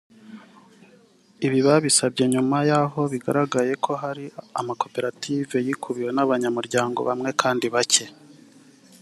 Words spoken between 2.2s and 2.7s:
nyuma